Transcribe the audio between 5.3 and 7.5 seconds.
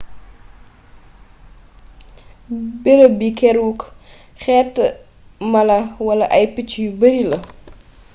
mala wala ay picc yu beeri la